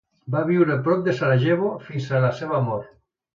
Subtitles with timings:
[0.35, 2.91] Va viure prop de Sarajevo fins a la seva mort.